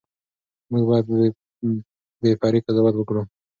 موږ 0.71 0.83
باید 0.89 1.05
بې 2.21 2.31
پرې 2.41 2.59
قضاوت 2.65 2.95
وکړو. 2.97 3.21